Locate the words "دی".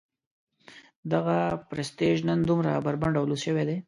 3.69-3.77